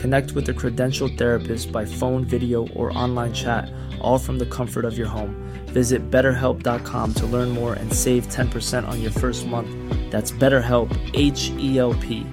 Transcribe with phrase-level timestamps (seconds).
[0.00, 4.86] Connect with a credentialed therapist by phone, video, or online chat, all from the comfort
[4.86, 5.36] of your home.
[5.74, 9.68] Visit betterhelp.com to learn more and save 10% on your first month.
[10.10, 12.24] That's BetterHelp, H E L P.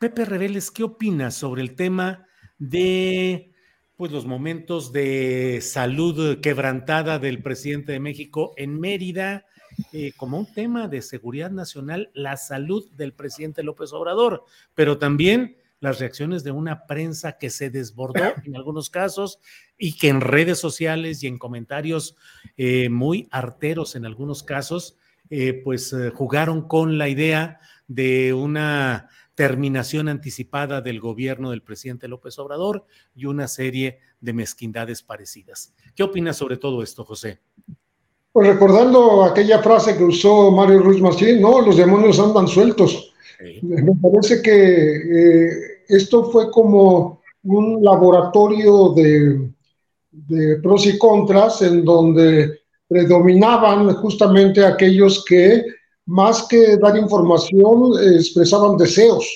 [0.00, 2.26] Pepe Reveles, ¿qué opinas sobre el tema
[2.58, 3.52] de
[3.96, 9.44] pues, los momentos de salud quebrantada del presidente de México en Mérida?
[9.92, 15.56] Eh, como un tema de seguridad nacional la salud del presidente López Obrador, pero también
[15.80, 19.40] las reacciones de una prensa que se desbordó en algunos casos
[19.76, 22.16] y que en redes sociales y en comentarios
[22.56, 24.96] eh, muy arteros en algunos casos,
[25.30, 32.38] eh, pues jugaron con la idea de una terminación anticipada del gobierno del presidente López
[32.38, 35.74] Obrador y una serie de mezquindades parecidas.
[35.94, 37.40] ¿Qué opinas sobre todo esto, José?
[38.32, 43.12] Pues recordando aquella frase que usó Mario Ruiz Massieu, no, los demonios andan sueltos.
[43.60, 45.50] Me parece que eh,
[45.88, 49.50] esto fue como un laboratorio de,
[50.12, 55.66] de, pros y contras en donde predominaban justamente aquellos que
[56.06, 59.26] más que dar información expresaban deseos,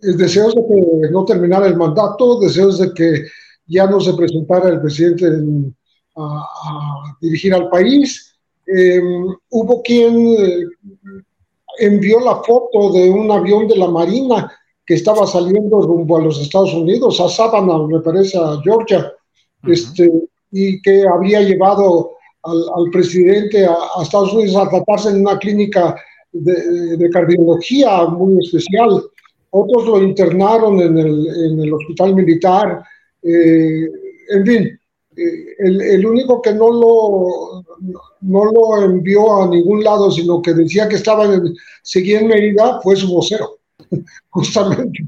[0.00, 3.26] deseos de que no terminara el mandato, deseos de que
[3.66, 5.74] ya no se presentara el presidente en,
[6.20, 8.34] a, dirigir al país.
[8.66, 10.64] Em, hubo quien eh,
[11.78, 14.52] envió la foto de un avión de la Marina
[14.86, 19.12] que estaba saliendo rumbo a los Estados Unidos, a Savannah, me parece, a Georgia,
[19.64, 20.10] este,
[20.50, 25.94] y que había llevado al, presidente a, Estados Unidos a tratarse en una clínica
[26.32, 29.02] de, cardiología muy especial.
[29.50, 32.82] Otros lo internaron en el, en el hospital militar.
[33.22, 33.88] Eh,
[34.30, 34.79] en fin,
[35.16, 37.64] el, único que no lo,
[38.20, 42.80] no lo envió a ningún lado, sino que decía que estaba en, seguía en Mérida,
[42.82, 43.58] fue su vocero,
[44.30, 45.06] justamente.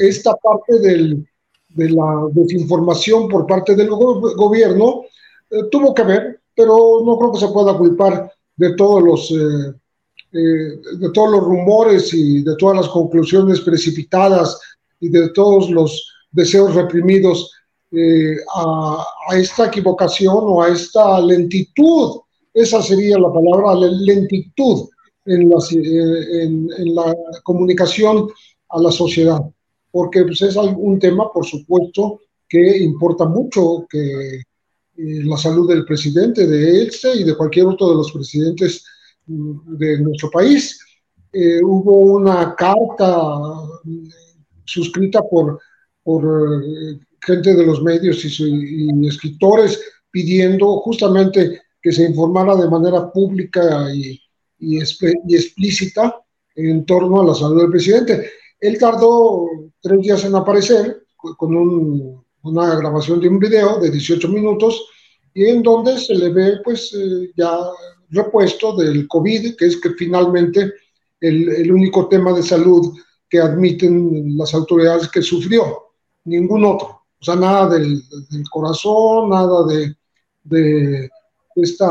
[0.00, 1.26] Esta parte del,
[1.68, 5.02] de la desinformación por parte del gobierno
[5.50, 9.30] eh, tuvo que ver, pero no creo que se pueda culpar de todos los...
[9.30, 9.74] Eh,
[10.32, 14.60] eh, de todos los rumores y de todas las conclusiones precipitadas
[15.00, 17.55] y de todos los deseos reprimidos
[17.98, 22.20] eh, a, esta equivocación o a esta lentitud,
[22.52, 24.88] esa sería la palabra, lentitud
[25.24, 28.28] en, eh, en, la comunicación
[28.68, 29.40] a la sociedad,
[29.90, 34.42] porque pues, es un tema, por supuesto, que importa mucho, que eh,
[34.96, 38.84] la salud del presidente, de este y de cualquier otro de los presidentes
[39.26, 40.78] mm, de nuestro país.
[41.62, 43.40] hubo una carta
[44.64, 45.58] suscrita por,
[46.02, 46.22] por
[47.26, 54.20] gente de los medios y, escritores pidiendo justamente que se informara de manera pública y,
[54.60, 56.16] y, explícita
[56.54, 58.30] en torno a la salud del presidente.
[58.60, 59.46] Él tardó
[59.82, 64.86] tres días en aparecer con una grabación de un video de 18 minutos
[65.34, 67.58] y en donde se le ve pues eh, ya
[68.10, 70.72] repuesto del COVID, que es que finalmente
[71.20, 72.96] el, el único tema de salud
[73.28, 75.92] que admiten las autoridades que sufrió,
[76.24, 77.05] ningún otro.
[77.20, 78.02] O sea, nada del,
[78.50, 79.94] corazón, nada de,
[80.44, 81.10] de
[81.56, 81.84] este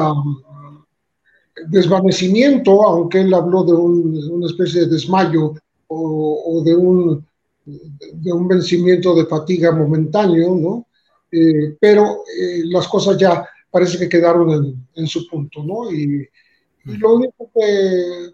[1.67, 5.53] desvanecimiento, aunque él habló de, una especie de desmayo
[5.87, 7.25] o, de, un,
[7.65, 10.87] de un vencimiento de fatiga momentáneo, ¿no?
[11.31, 15.91] Eh, pero eh, las cosas ya parece que quedaron en, su punto, ¿no?
[15.91, 16.27] Y,
[16.85, 18.29] lo único que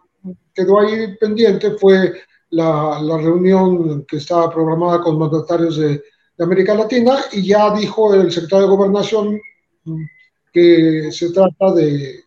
[0.53, 2.13] quedó ahí pendiente fue
[2.49, 6.03] la, la, reunión que estaba programada con mandatarios de,
[6.43, 9.39] América Latina y ya dijo el secretario de Gobernación
[9.85, 10.03] mm,
[10.51, 12.21] que se trata de,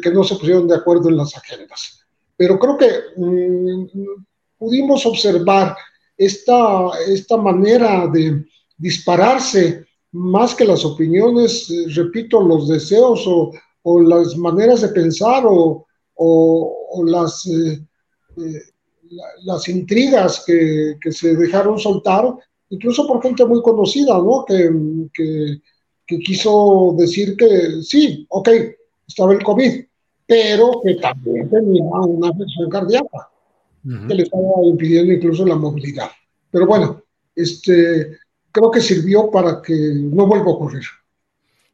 [0.00, 2.04] que no se pusieron de acuerdo en las agendas.
[2.36, 3.86] Pero creo que mm,
[4.58, 5.76] pudimos observar
[6.16, 8.44] esta, esta manera de
[8.78, 13.52] dispararse más que las opiniones, repito, los deseos o,
[14.00, 15.86] las maneras de pensar o,
[17.04, 17.80] las, eh,
[18.36, 18.62] eh,
[19.44, 22.34] las intrigas que, se dejaron soltar,
[22.72, 24.44] incluso por gente muy conocida, ¿no?
[24.46, 24.70] Que,
[26.06, 28.48] que, quiso decir que sí, ok,
[29.06, 29.84] estaba el COVID,
[30.26, 33.30] pero que también tenía una afección cardíaca,
[33.82, 36.10] que le estaba impidiendo incluso la movilidad.
[36.50, 37.02] Pero bueno,
[37.34, 38.18] este,
[38.50, 40.84] creo que sirvió para que no vuelva a ocurrir.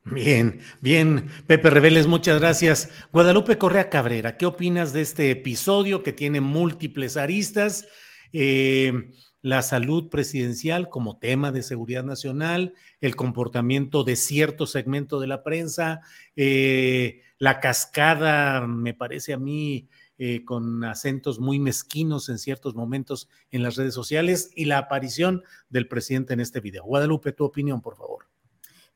[0.04, 2.90] Bien, bien, Pepe Reveles, muchas gracias.
[3.12, 7.88] Guadalupe Correa Cabrera, ¿qué opinas de este episodio que tiene múltiples aristas?
[8.32, 9.10] Eh,
[9.48, 15.42] la salud presidencial como tema de seguridad nacional, el comportamiento de cierto segmento de la
[15.42, 16.02] prensa,
[16.36, 23.30] eh, la cascada, me parece a mí, eh, con acentos muy mezquinos en ciertos momentos
[23.50, 26.84] en las redes sociales y la aparición del presidente en este video.
[26.84, 28.26] Guadalupe, tu opinión, por favor.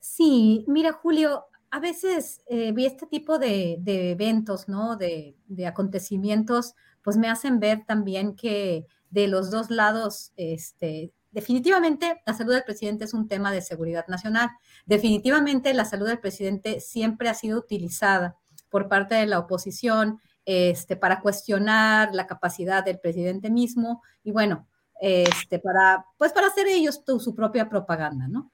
[0.00, 4.98] Sí, mira, Julio, a veces eh, vi este tipo de, eventos, ¿no?
[4.98, 5.34] De,
[5.66, 12.54] acontecimientos, pues me hacen ver también que de los dos lados, este, definitivamente la salud
[12.54, 14.50] del presidente es un tema de seguridad nacional.
[14.86, 18.38] Definitivamente la salud del presidente siempre ha sido utilizada
[18.70, 24.66] por parte de la oposición este, para cuestionar la capacidad del presidente mismo y bueno,
[24.98, 28.50] este, para, pues para hacer ellos su propia propaganda, ¿no?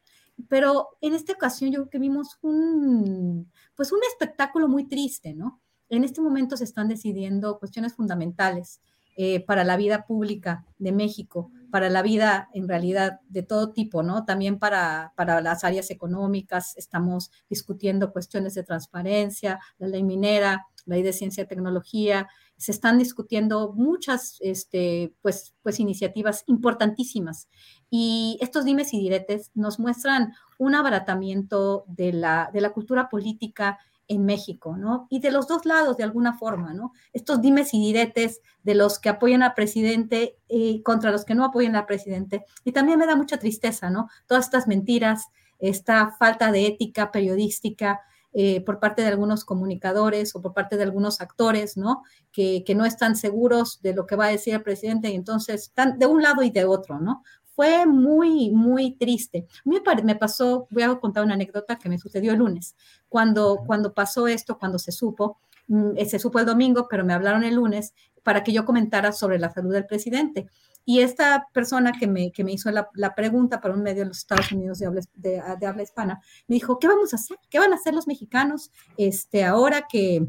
[0.48, 5.60] Pero en esta ocasión yo creo que vimos un, pues un espectáculo muy triste, ¿no?
[5.88, 8.80] En este momento se están decidiendo cuestiones fundamentales
[9.20, 14.04] eh, para la vida pública de México, para la vida en realidad de todo tipo,
[14.04, 14.24] ¿no?
[14.24, 20.94] También para, para las áreas económicas, estamos discutiendo cuestiones de transparencia, la ley minera, la
[20.94, 22.28] ley de ciencia y tecnología,
[22.58, 27.48] se están discutiendo muchas este, pues, pues, iniciativas importantísimas.
[27.90, 33.80] Y estos dimes y diretes nos muestran un abaratamiento de la, de la cultura política
[34.08, 35.06] en México, ¿no?
[35.10, 36.92] Y de los dos lados, de alguna forma, ¿no?
[37.12, 41.44] Estos dimes y diretes de los que apoyan al presidente y contra los que no
[41.44, 42.44] apoyan al presidente.
[42.64, 44.08] Y también me da mucha tristeza, ¿no?
[44.26, 45.26] Todas estas mentiras,
[45.58, 48.00] esta falta de ética periodística,
[48.34, 52.02] eh, por parte de algunos comunicadores o por parte de algunos actores, ¿no?
[52.30, 55.98] Que, no están seguros de lo que va a decir el presidente y entonces están
[55.98, 57.22] de un lado y de otro, ¿no?
[57.58, 59.48] Fue muy, muy triste.
[59.64, 62.76] Mí me pasó, voy a contar una anécdota que me sucedió el lunes,
[63.08, 67.42] cuando, cuando pasó esto, cuando se supo, mm, se supo el domingo, pero me hablaron
[67.42, 70.46] el lunes para que yo comentara sobre la salud del presidente.
[70.84, 74.18] Y esta persona que me, que me hizo la, pregunta para un medio de los
[74.18, 77.38] Estados Unidos de habla, de, habla, hispana, me dijo, ¿qué vamos a hacer?
[77.50, 80.28] ¿Qué van a hacer los mexicanos este, ahora que,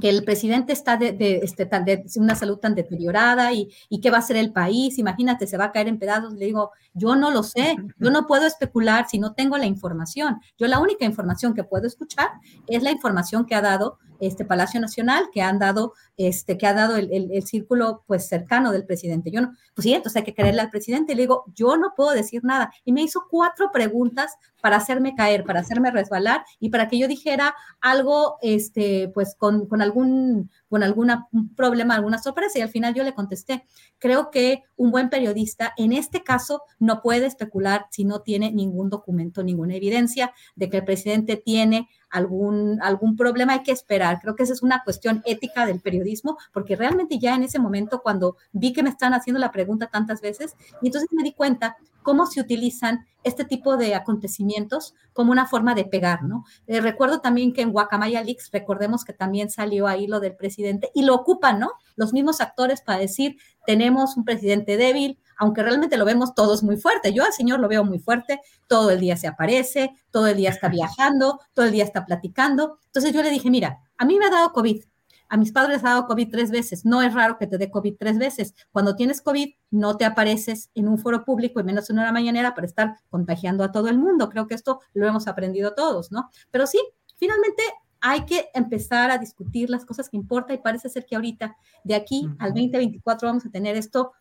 [0.00, 4.10] que el presidente está de, de, este, de una salud tan deteriorada y, y, qué
[4.10, 6.34] va a hacer el país, imagínate, se va a caer en pedazos.
[6.34, 10.40] Le digo, yo no lo sé, yo no puedo especular si no tengo la información.
[10.58, 12.28] Yo la única información que puedo escuchar
[12.66, 16.74] es la información que ha dado este Palacio Nacional, que han dado, este, que ha
[16.74, 19.30] dado el, el, círculo pues cercano del presidente.
[19.30, 21.14] Yo no, pues sí, entonces hay que creerle al presidente.
[21.14, 22.72] Le digo, yo no puedo decir nada.
[22.84, 24.32] Y me hizo cuatro preguntas
[24.64, 29.66] para hacerme caer, para hacerme resbalar y para que yo dijera algo, este, pues con,
[29.66, 32.58] con algún, con alguna problema, alguna sorpresa.
[32.58, 33.66] Y al final yo le contesté,
[33.98, 38.88] creo que un buen periodista en este caso no puede especular si no tiene ningún
[38.88, 44.20] documento, ninguna evidencia de que el presidente tiene algún, algún problema, hay que esperar.
[44.20, 48.02] Creo que esa es una cuestión ética del periodismo, porque realmente ya en ese momento,
[48.02, 51.76] cuando vi que me están haciendo la pregunta tantas veces, y entonces me di cuenta
[52.04, 56.44] cómo se utilizan este tipo de acontecimientos como una forma de pegar, ¿no?
[56.68, 60.90] Eh, recuerdo también que en Guacamaya Leaks, recordemos que también salió ahí lo del presidente
[60.94, 61.72] y lo ocupan, ¿no?
[61.96, 66.78] Los mismos actores para decir, tenemos un presidente débil, aunque realmente lo vemos todos muy
[66.78, 67.12] fuerte.
[67.12, 70.48] Yo al señor lo veo muy fuerte, todo el día se aparece, todo el día
[70.48, 72.78] está viajando, todo el día está platicando.
[72.86, 74.82] Entonces yo le dije, mira, a mí me ha dado COVID,
[75.28, 76.86] a mis padres ha dado COVID tres veces.
[76.86, 78.54] No es raro que te dé COVID tres veces.
[78.72, 82.54] Cuando tienes COVID, no te apareces en un foro público y menos en una mañanera
[82.54, 84.30] para estar contagiando a todo el mundo.
[84.30, 86.30] Creo que esto lo hemos aprendido todos, ¿no?
[86.50, 86.80] Pero sí,
[87.16, 87.62] finalmente
[88.00, 91.94] hay que empezar a discutir las cosas que importan y parece ser que ahorita, de
[91.94, 94.12] aquí al 2024, vamos a tener esto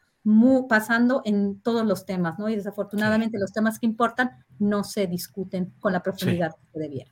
[0.70, 2.50] pasando en todos los temas, ¿no?
[2.50, 7.12] Y desafortunadamente los temas que importan no se discuten con la profundidad que debiera.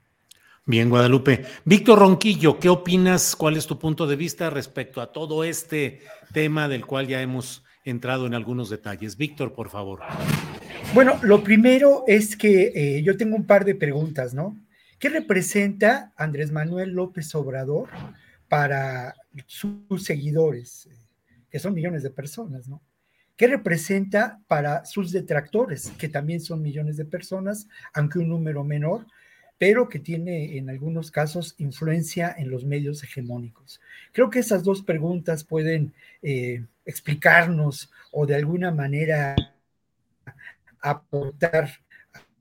[0.65, 1.43] Bien, Guadalupe.
[1.65, 3.35] Víctor Ronquillo, ¿qué opinas?
[3.35, 6.01] ¿Cuál es tu punto de vista respecto a todo este
[6.33, 9.17] tema del cual ya hemos entrado en algunos detalles?
[9.17, 10.01] Víctor, por favor.
[10.93, 14.55] Bueno, lo primero es que eh, yo tengo un par de preguntas, ¿no?
[14.99, 17.89] ¿Qué representa Andrés Manuel López Obrador
[18.47, 19.15] para
[19.47, 20.87] sus seguidores,
[21.49, 22.83] que son millones de personas, ¿no?
[23.37, 29.07] ¿Qué representa para sus detractores, que también son millones de personas, aunque un número menor,
[29.57, 33.81] pero que tiene en algunos casos influencia en los medios hegemónicos?
[34.11, 39.35] Creo que esas dos preguntas pueden eh, explicarnos o de alguna manera
[40.81, 41.69] aportar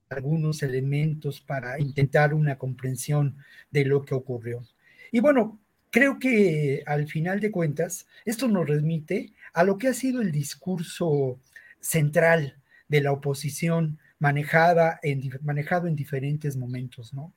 [0.09, 3.37] algunos elementos para intentar una comprensión
[3.71, 4.67] de lo que ocurrió.
[5.13, 9.95] Y bueno, creo que al final de cuentas, esto nos remite a lo que ha
[9.95, 11.41] sido el discurso
[11.81, 12.57] central
[12.89, 17.33] de la oposición manejada en, manejado en diferentes momentos, ¿no?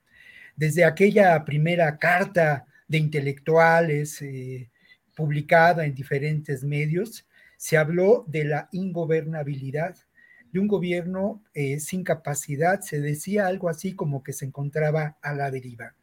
[0.56, 4.70] Desde aquella primera carta de intelectuales eh,
[5.16, 9.96] publicada en diferentes medios, se habló de la ingobernabilidad
[10.52, 15.34] de un gobierno eh, sin capacidad, se decía algo así como que se encontraba a
[15.34, 15.94] la deriva.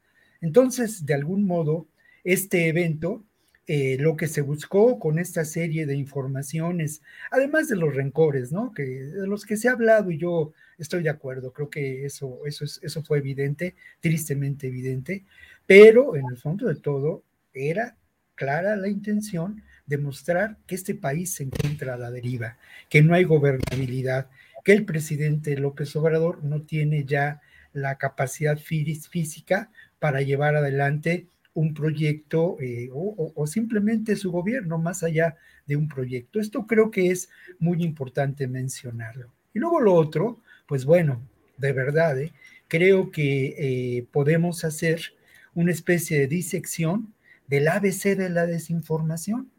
[0.42, 1.88] Entonces, de algún modo,
[2.24, 3.24] este evento,
[3.68, 8.74] eh, lo que se buscó con esta serie de informaciones, además de los rencores, ¿no?
[8.74, 12.40] Que, de los que se ha hablado y yo estoy de acuerdo, creo que eso,
[12.46, 15.26] eso, es, eso fue evidente, tristemente evidente,
[15.66, 17.96] pero en el fondo de todo era
[18.36, 22.58] clara la intención de mostrar que este país se encuentra a la deriva,
[22.90, 24.30] que no hay gobernabilidad,
[24.64, 27.42] que el presidente López Obrador no tiene ya
[27.74, 35.36] la capacidad física para llevar adelante un proyecto eh, o, simplemente su gobierno más allá
[35.66, 36.40] de un proyecto.
[36.40, 37.30] Esto creo que es
[37.60, 39.34] muy importante mencionarlo.
[39.54, 41.22] Y luego lo otro, pues bueno,
[41.58, 42.32] de verdad, eh,
[42.68, 45.14] creo que eh, podemos hacer
[45.54, 47.14] una especie de disección
[47.48, 49.52] del ABC de la desinformación.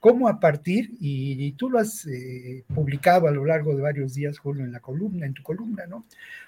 [0.00, 2.08] Cómo a partir, y, tú lo has
[2.74, 6.04] publicado a lo largo de varios días, Julio, en la columna, en tu columna, ¿no?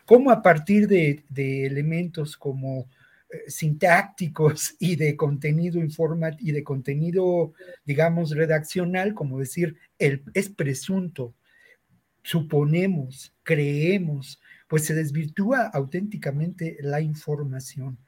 [0.07, 1.23] Cómo a partir de
[1.65, 2.89] elementos como
[3.47, 7.53] sintácticos y de contenido informa y de contenido,
[7.85, 11.35] digamos, redaccional, como decir, el, es presunto,
[12.23, 17.99] suponemos, creemos, pues se desvirtúa auténticamente la información.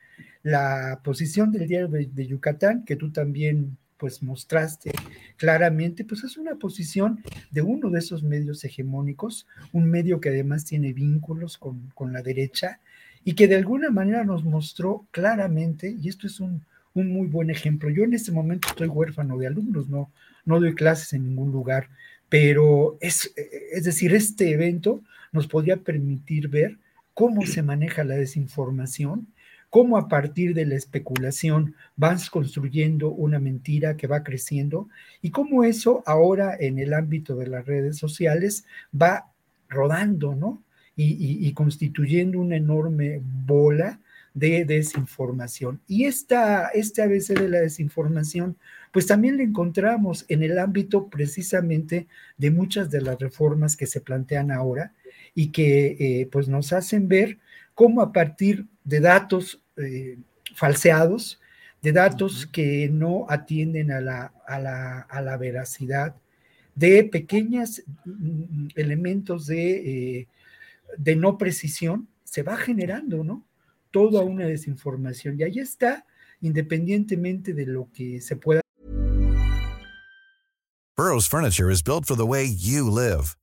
[0.42, 4.92] La posición del diario de, Yucatán, que tú también pues mostraste
[5.37, 10.64] claramente, pues es una posición de uno de esos medios hegemónicos, un medio que además
[10.64, 12.80] tiene vínculos con, con la derecha,
[13.26, 16.64] y que de alguna manera nos mostró claramente, y esto es un,
[16.95, 20.12] muy buen ejemplo, yo en este momento estoy huérfano de alumnos, no,
[20.45, 21.88] no doy clases en ningún lugar,
[22.28, 23.35] pero es,
[23.73, 25.02] es decir, este evento
[25.33, 26.78] nos podría permitir ver
[27.14, 29.26] cómo se maneja la desinformación,
[29.71, 34.88] cómo a partir de la especulación vas construyendo una mentira que va creciendo
[35.21, 39.33] y cómo eso ahora en el ámbito de las redes sociales va
[39.68, 40.62] rodando, ¿no?
[40.96, 44.00] Y, constituyendo una enorme bola
[44.32, 45.80] de desinformación.
[45.86, 48.56] Y esta, este ABC de la desinformación,
[48.92, 52.06] pues también la encontramos en el ámbito precisamente
[52.38, 54.92] de muchas de las reformas que se plantean ahora
[55.34, 57.38] y que eh, pues nos hacen ver
[57.74, 60.18] cómo a partir de datos eh,
[60.54, 61.40] falseados,
[61.82, 66.16] de datos que no atienden a la, a la, a la veracidad,
[66.74, 70.28] de pequeños mm, mm, elementos de eh,
[70.98, 73.46] de no precisión, se va generando, ¿no?
[73.90, 75.38] Toda una desinformación.
[75.38, 76.06] Y ahí está,
[76.40, 78.60] independientemente de lo que se pueda.
[80.96, 83.36] Burroughs Furniture is built for the way you live.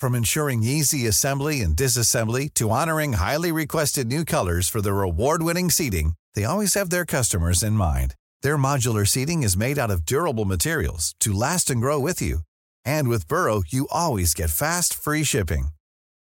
[0.00, 5.70] From ensuring easy assembly and disassembly to honoring highly requested new colors for their award-winning
[5.70, 8.14] seating, they always have their customers in mind.
[8.42, 12.40] Their modular seating is made out of durable materials to last and grow with you.
[12.84, 15.68] And with Burrow, you always get fast, free shipping.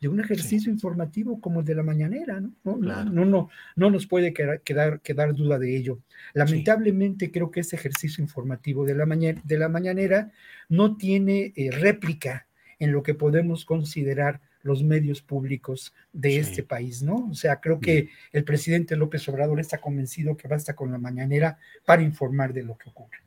[0.00, 2.54] de un ejercicio informativo como el de la mañanera, ¿no?
[2.64, 6.00] No, no, no, no, nos puede quedar, quedar, quedar duda de ello.
[6.32, 10.32] Lamentablemente creo que ese ejercicio informativo de la, de la mañanera
[10.70, 12.46] no tiene eh, réplica
[12.78, 17.28] en lo que podemos considerar los medios públicos de este país, ¿no?
[17.30, 21.58] O sea, creo que el presidente López Obrador está convencido que basta con la mañanera
[21.84, 23.18] para informar de lo que ocurre.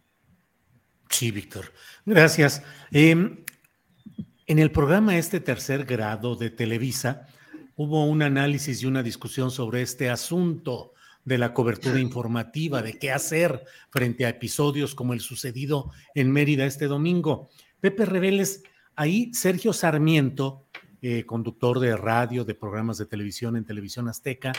[1.10, 1.72] Sí, Víctor.
[2.06, 2.64] Gracias.
[2.92, 3.38] Em,
[4.48, 7.28] en el programa Este Tercer Grado de Televisa
[7.76, 10.94] hubo un análisis y una discusión sobre este asunto
[11.26, 16.66] de la cobertura informativa, de qué hacer frente a episodios como el sucedido en Mérida
[16.66, 17.50] este domingo.
[17.80, 18.64] Pepe Reveles,
[18.96, 20.66] ahí Sergio Sarmiento,
[21.02, 24.52] eh, conductor de radio, de programas de televisión en Televisión Azteca,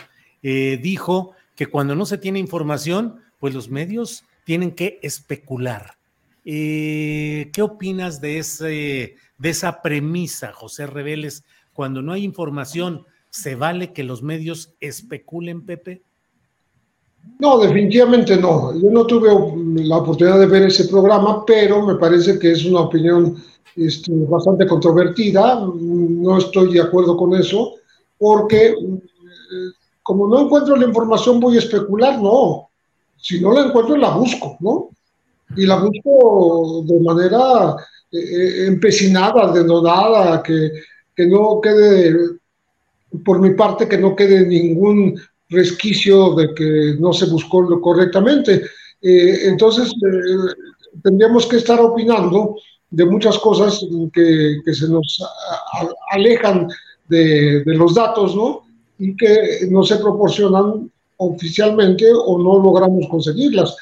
[0.43, 5.99] eh, dijo que cuando no se tiene información, pues los medios tienen que especular.
[6.45, 11.45] Eh, ¿Qué opinas de, esa premisa, José Reveles?
[11.73, 16.03] Cuando no hay información, ¿se vale que los medios especulen, Pepe?
[17.39, 18.79] No, definitivamente no.
[18.79, 19.31] Yo no tuve
[19.83, 23.43] la oportunidad de ver ese programa, pero me parece que es una opinión
[23.77, 25.67] este, bastante controvertida.
[25.75, 27.75] No estoy de acuerdo con eso,
[28.19, 28.75] porque eh,
[30.03, 32.69] como no encuentro la información voy a especular, no.
[33.17, 34.91] Si no la encuentro, la busco, ¿no?
[35.57, 37.77] Y la busco de manera
[38.11, 40.71] eh, eh, empecinada, denodada, que,
[41.15, 42.15] que no quede,
[43.25, 48.63] por mi parte, que no quede ningún resquicio de que no se buscó correctamente.
[49.03, 49.93] Eh, entonces,
[51.03, 52.57] tendríamos que estar opinando
[52.91, 55.21] de muchas cosas que, que se nos
[56.11, 56.69] alejan
[57.09, 58.63] de, de, los datos, ¿no?
[58.99, 63.77] Y que no se proporcionan oficialmente o no logramos conseguirlas.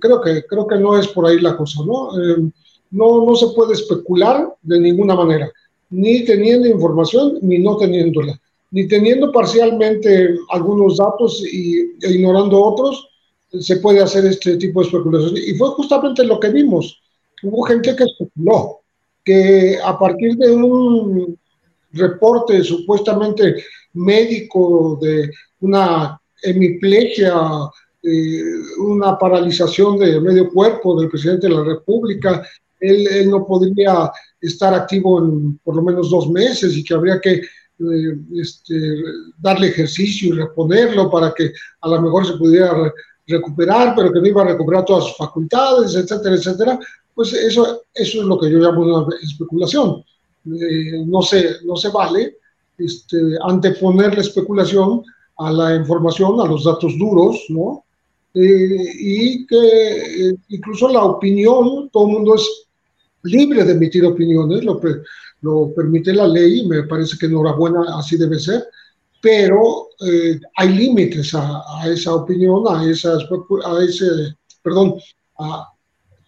[0.00, 2.10] Creo que, creo que no es por ahí la cosa, ¿no?
[2.18, 2.50] Eh,
[2.90, 5.50] no, no se puede especular de ninguna manera,
[5.90, 13.08] ni teniendo información ni no teniéndola ni teniendo parcialmente algunos datos y, e ignorando otros,
[13.60, 15.36] se puede hacer este tipo de especulación.
[15.36, 17.00] Y fue justamente lo que vimos.
[17.42, 18.80] Hubo gente que especuló
[19.24, 21.38] que a partir de un
[21.92, 23.56] reporte supuestamente
[23.94, 27.34] médico de una hemiplegia,
[28.02, 28.42] eh,
[28.78, 32.46] una paralización de medio cuerpo del presidente de la República,
[32.80, 37.20] él, él no podría estar activo en por lo menos dos meses y que habría
[37.20, 37.42] que
[37.80, 38.74] eh, este,
[39.38, 42.92] darle ejercicio y reponerlo para que a lo mejor se pudiera
[43.26, 46.78] recuperar, pero que no iba a recuperar todas sus facultades, etcétera, etcétera,
[47.14, 50.04] pues eso, eso es lo que yo llamo una especulación.
[50.46, 52.38] Eh, no, se, no se vale
[52.78, 55.02] este, anteponer la especulación
[55.36, 57.84] a la información, a los datos duros, ¿no?
[58.34, 62.46] Eh, y que incluso la opinión, todo el mundo es
[63.22, 64.80] libre de emitir opiniones, lo
[65.40, 68.64] lo permite la ley, me parece que enhorabuena, así debe ser,
[69.20, 74.06] pero eh, hay límites a, esa opinión, a, esa, a ese,
[74.62, 74.94] perdón,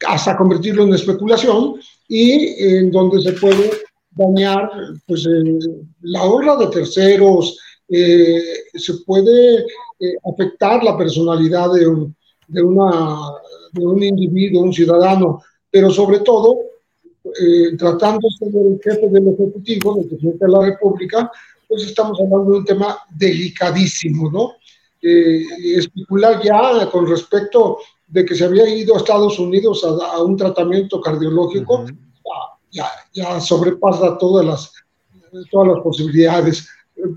[0.06, 1.74] hasta convertirlo en especulación
[2.08, 3.70] y en donde se puede
[4.12, 4.70] dañar
[5.06, 5.58] pues, eh,
[6.02, 7.58] la honra de terceros,
[7.90, 8.40] eh,
[8.74, 9.64] se puede
[10.24, 12.16] afectar la personalidad de un,
[12.48, 13.18] de, una,
[13.72, 16.70] de un individuo, un ciudadano, pero sobre todo
[17.22, 21.30] eh, tratándose del jefe del Ejecutivo, del presidente de la República,
[21.68, 24.54] pues estamos hablando de un tema delicadísimo, ¿no?
[25.02, 25.44] Eh,
[25.76, 31.00] especular ya con respecto de que se había ido a Estados Unidos a, un tratamiento
[31.00, 31.84] cardiológico,
[32.70, 34.72] ya, ya, sobrepasa todas las,
[35.50, 36.68] todas las posibilidades.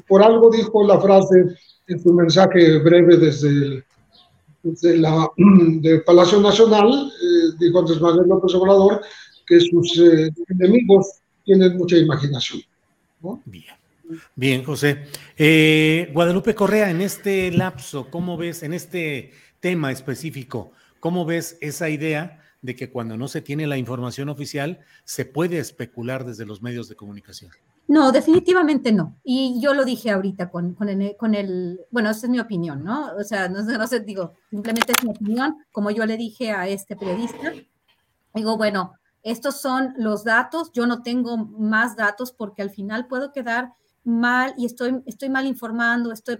[0.08, 1.46] Por algo dijo la frase
[1.88, 3.86] en su mensaje breve desde el,
[5.02, 9.02] la, del Palacio Nacional, eh, dijo Andrés Manuel López Obrador,
[9.46, 11.08] que sus eh, enemigos
[11.44, 12.62] tienen mucha imaginación.
[13.46, 13.66] Bien.
[14.36, 15.06] Bien, José.
[15.38, 21.90] Eh, Guadalupe Correa, en este lapso, ¿cómo ves, en este tema específico, cómo ves esa
[21.90, 26.62] idea de que cuando no se tiene la información oficial se puede especular desde los
[26.62, 27.52] medios de comunicación?
[27.88, 29.20] No, definitivamente no.
[29.24, 32.84] Y yo lo dije ahorita con, con, el, con el, bueno, esa es mi opinión,
[32.84, 33.14] ¿no?
[33.16, 36.68] O sea, no, no sé, digo, simplemente es mi opinión, como yo le dije a
[36.68, 37.52] este periodista,
[38.34, 43.32] digo, bueno, estos son los datos, yo no tengo más datos porque al final puedo
[43.32, 46.38] quedar mal y estoy, estoy mal informando, estoy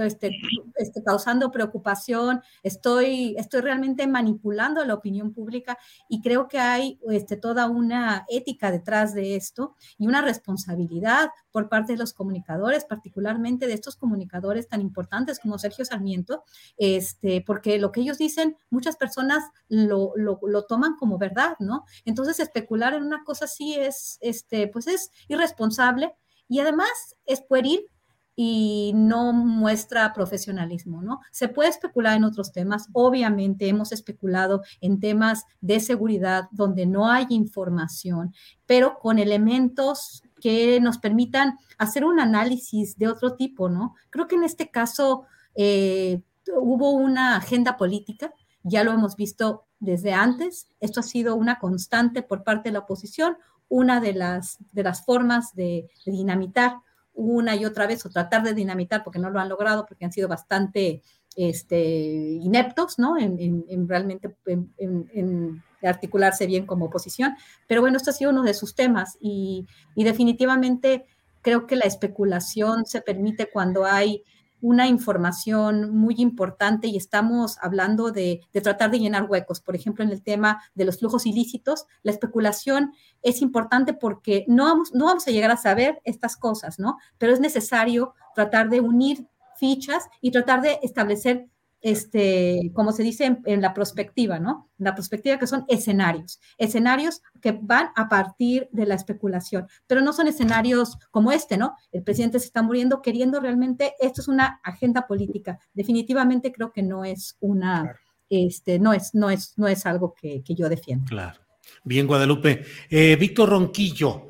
[0.00, 0.30] este,
[0.76, 5.78] este, causando preocupación, estoy, estoy realmente manipulando la opinión pública
[6.08, 11.68] y creo que hay este, toda una ética detrás de esto y una responsabilidad por
[11.68, 16.44] parte de los comunicadores, particularmente de estos comunicadores tan importantes como Sergio Sarmiento,
[16.76, 21.84] este, porque lo que ellos dicen, muchas personas lo, lo, lo toman como verdad, ¿no?
[22.04, 26.14] Entonces, especular en una cosa así es, este, pues es irresponsable
[26.48, 27.86] y además es pueril
[28.34, 31.20] y no muestra profesionalismo, ¿no?
[31.30, 37.10] Se puede especular en otros temas, obviamente hemos especulado en temas de seguridad donde no
[37.10, 38.34] hay información,
[38.66, 43.94] pero con elementos que nos permitan hacer un análisis de otro tipo, ¿no?
[44.10, 46.22] Creo que en este caso eh,
[46.56, 50.68] hubo una agenda política, ya lo hemos visto desde antes.
[50.80, 53.36] Esto ha sido una constante por parte de la oposición,
[53.68, 56.76] una de las, de las formas de, dinamitar
[57.14, 60.12] una y otra vez o tratar de dinamitar porque no lo han logrado, porque han
[60.12, 61.02] sido bastante
[61.36, 63.18] este, ineptos, ¿no?
[63.18, 67.34] En, realmente en, articularse bien como oposición.
[67.66, 71.06] Pero bueno, esto ha sido uno de sus temas y definitivamente
[71.42, 74.22] creo que la especulación se permite cuando hay
[74.62, 79.60] una información muy importante y estamos hablando de, tratar de llenar huecos.
[79.60, 84.64] Por ejemplo, en el tema de los flujos ilícitos, la especulación es importante porque no
[84.64, 86.96] vamos, no vamos a llegar a saber estas cosas, ¿no?
[87.18, 91.48] Pero es necesario tratar de unir fichas y tratar de establecer
[91.82, 94.70] este, como se dice en, la perspectiva, ¿no?
[94.78, 100.12] La perspectiva que son escenarios, escenarios que van a partir de la especulación, pero no
[100.12, 101.74] son escenarios como este, ¿no?
[101.90, 105.58] El presidente se está muriendo queriendo realmente, esto es una agenda política.
[105.74, 107.96] Definitivamente creo que no es una,
[108.30, 111.06] este, no es, no es, no es algo que, yo defiendo.
[111.06, 111.40] Claro.
[111.84, 112.64] Bien, Guadalupe.
[112.90, 114.28] Eh, Víctor Ronquillo,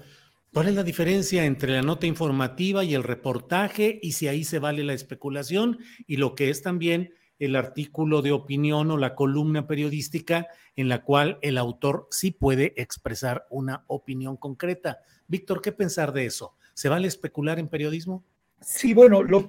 [0.53, 4.59] ¿Cuál es la diferencia entre la nota informativa y el reportaje y si ahí se
[4.59, 9.67] vale la especulación y lo que es también el artículo de opinión o la columna
[9.67, 15.01] periodística en la cual el autor sí puede expresar una opinión concreta.
[15.27, 16.55] Víctor, ¿qué pensar de eso?
[16.75, 18.25] ¿Se vale especular en periodismo?
[18.61, 19.49] Sí, bueno, lo,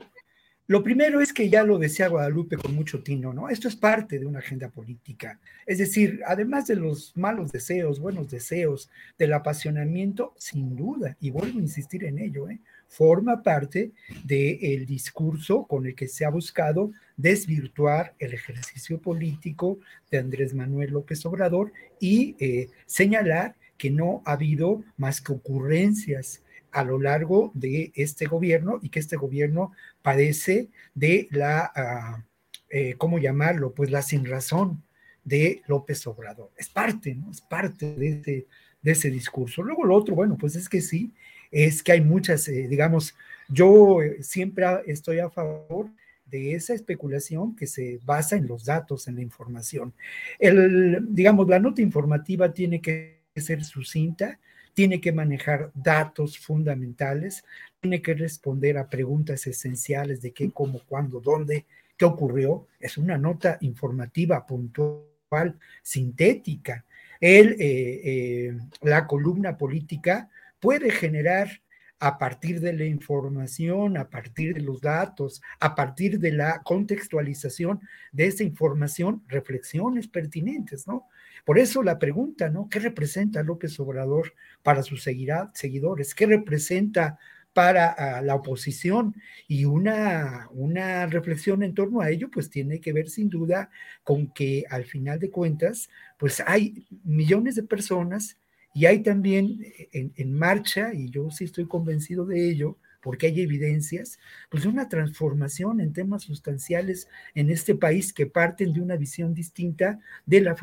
[0.67, 3.49] lo primero es que ya lo decía Guadalupe con mucho tino, ¿no?
[3.49, 5.39] Esto es parte de una agenda política.
[5.65, 11.59] Es decir, además de los malos deseos, buenos deseos, del apasionamiento, sin duda, y vuelvo
[11.59, 12.59] a insistir en ello, ¿eh?
[12.93, 13.91] Forma parte
[14.23, 19.79] del discurso con el que se ha buscado desvirtuar el ejercicio político
[20.11, 26.43] de Andrés Manuel López Obrador y eh, señalar que no ha habido más que ocurrencias
[26.71, 29.71] a lo largo de este gobierno y que este gobierno
[30.03, 32.23] padece de la, ah,
[32.69, 33.73] eh, ¿cómo llamarlo?
[33.73, 34.83] Pues la sin razón
[35.23, 36.51] de López Obrador.
[36.57, 37.31] Es parte, ¿no?
[37.31, 38.47] Es parte de ese,
[38.81, 39.63] de ese discurso.
[39.63, 41.11] Luego lo otro, bueno, pues es que sí,
[41.53, 43.15] es que hay muchas, eh, digamos,
[43.47, 45.89] yo eh, siempre estoy a favor
[46.25, 49.93] de esa especulación que se basa en los datos, en la información.
[50.39, 54.39] El, digamos, la nota informativa tiene que ser sucinta,
[54.73, 57.43] tiene que manejar datos fundamentales,
[57.79, 62.65] tiene que responder a preguntas esenciales de qué, cómo, cuándo, dónde, qué ocurrió.
[62.79, 66.83] Es una nota informativa puntual, sintética.
[67.21, 70.29] El, eh, la columna política
[70.63, 71.61] puede generar
[71.99, 77.81] a partir de la información, a partir de los datos, a partir de la contextualización
[78.13, 81.09] de esa información, reflexiones pertinentes, ¿no?
[81.43, 82.69] Por eso la pregunta, ¿no?
[82.69, 86.15] ¿Qué representa López Obrador para sus seguidores?
[86.15, 87.19] ¿Qué representa
[87.51, 89.15] para ah, la oposición?
[89.49, 93.69] Y una, una reflexión en torno a ello, pues tiene que ver sin duda
[94.01, 98.37] con que al final de cuentas, pues hay millones de personas
[98.73, 103.41] y hay también eh, en, marcha, y yo sí estoy convencido de ello, porque hay
[103.41, 104.17] evidencias,
[104.49, 109.99] pues una transformación en temas sustanciales en este país que parten de una visión distinta
[110.25, 110.55] de la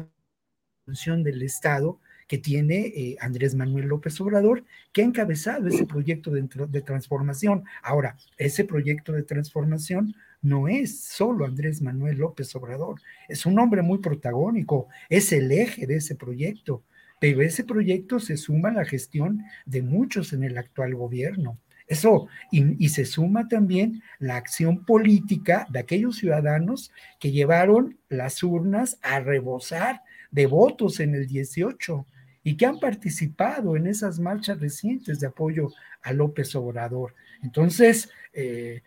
[0.86, 6.30] función del Estado que tiene eh, Andrés Manuel López Obrador, que ha encabezado ese proyecto
[6.30, 7.64] de, de transformación.
[7.82, 13.82] Ahora, ese proyecto de transformación no es solo Andrés Manuel López Obrador, es un hombre
[13.82, 16.84] muy protagónico, es el eje de ese proyecto
[17.20, 21.58] pero ese proyecto se suma a la gestión de muchos en el actual gobierno.
[21.86, 28.98] Eso, y, se suma también la acción política de aquellos ciudadanos que llevaron las urnas
[29.02, 32.06] a rebosar de votos en el 18
[32.44, 37.16] y que han participado en esas marchas recientes de apoyo a López Obrador.
[37.42, 38.82] Entonces, eh,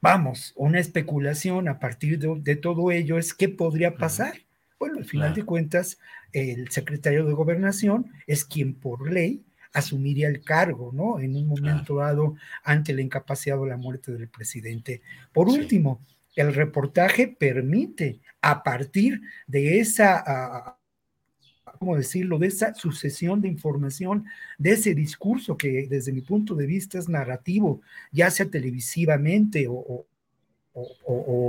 [0.00, 4.47] vamos, una especulación a partir de, todo ello es qué podría pasar.
[4.78, 5.98] Bueno, al final de cuentas,
[6.32, 11.18] el secretario de gobernación es quien por ley asumiría el cargo, ¿no?
[11.18, 15.02] En un momento dado ante la incapacidad o la muerte del presidente.
[15.32, 16.00] Por último,
[16.36, 20.78] el reportaje permite, a partir de esa,
[21.78, 24.24] ¿cómo decirlo?, de esa sucesión de información,
[24.58, 29.74] de ese discurso que desde mi punto de vista es narrativo, ya sea televisivamente o,
[29.74, 30.06] o,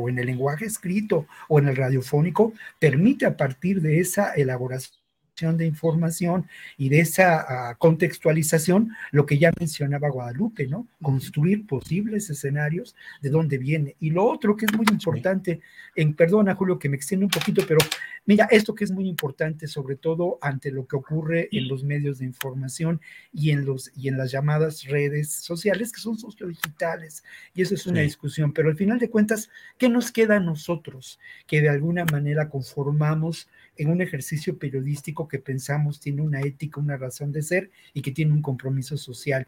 [0.09, 4.99] en el lenguaje escrito o en el radiofónico, permite a partir de esa elaboración
[5.39, 6.47] de información
[6.77, 10.87] y de esa ah, contextualización, lo que ya mencionaba Guadalupe, ¿no?
[11.01, 13.95] Construir posibles escenarios de dónde viene.
[13.99, 15.61] Y lo otro que es muy importante,
[15.95, 17.79] en, perdona Julio que me extiende un poquito, pero
[18.25, 22.19] mira, esto que es muy importante, sobre todo ante lo que ocurre en los medios
[22.19, 22.99] de información
[23.31, 27.23] y en, los, y en las llamadas redes sociales, que son sociodigitales,
[27.53, 31.19] y eso es una discusión, pero al final de cuentas, ¿qué nos queda a nosotros
[31.47, 33.47] que de alguna manera conformamos
[33.79, 38.11] en un ejercicio periodístico que pensamos tiene una ética, una razón de ser y que
[38.11, 39.47] tiene un compromiso social.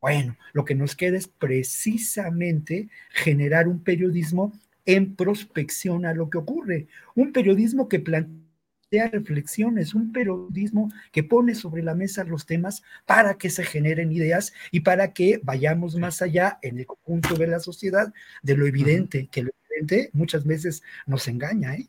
[0.00, 4.52] Bueno, lo que nos queda es precisamente generar un periodismo
[4.86, 11.56] en prospección a lo que ocurre, un periodismo que plantea reflexiones, un periodismo que pone
[11.56, 16.22] sobre la mesa los temas para que se generen ideas y para que vayamos más
[16.22, 20.82] allá en el conjunto de la sociedad de lo evidente, que lo evidente muchas veces
[21.06, 21.88] nos engaña, ¿eh?